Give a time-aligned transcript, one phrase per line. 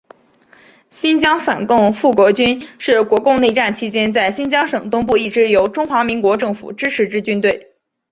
[0.89, 7.75] 新疆反共复国军是国共内战期间在新疆省东部一支由中华民国政府支持之军队。